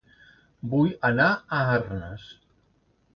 [0.71, 2.25] Vull anar a Arnes